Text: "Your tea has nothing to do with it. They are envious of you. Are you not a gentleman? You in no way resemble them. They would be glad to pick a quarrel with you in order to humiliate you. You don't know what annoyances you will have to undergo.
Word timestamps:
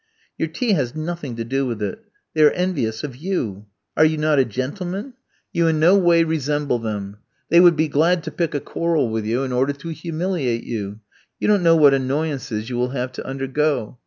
"Your 0.35 0.47
tea 0.47 0.73
has 0.73 0.95
nothing 0.95 1.35
to 1.35 1.43
do 1.43 1.67
with 1.67 1.79
it. 1.83 2.03
They 2.33 2.41
are 2.41 2.49
envious 2.49 3.03
of 3.03 3.15
you. 3.15 3.67
Are 3.95 4.03
you 4.03 4.17
not 4.17 4.39
a 4.39 4.45
gentleman? 4.45 5.13
You 5.53 5.67
in 5.67 5.79
no 5.79 5.95
way 5.95 6.23
resemble 6.23 6.79
them. 6.79 7.17
They 7.49 7.59
would 7.59 7.75
be 7.75 7.87
glad 7.87 8.23
to 8.23 8.31
pick 8.31 8.55
a 8.55 8.59
quarrel 8.59 9.09
with 9.11 9.25
you 9.27 9.43
in 9.43 9.51
order 9.51 9.73
to 9.73 9.89
humiliate 9.89 10.63
you. 10.63 11.01
You 11.39 11.49
don't 11.49 11.61
know 11.61 11.75
what 11.75 11.93
annoyances 11.93 12.67
you 12.67 12.77
will 12.77 12.89
have 12.89 13.11
to 13.11 13.27
undergo. 13.27 13.99